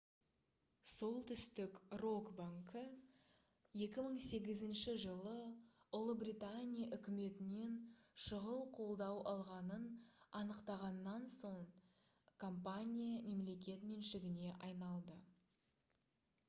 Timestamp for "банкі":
2.37-2.81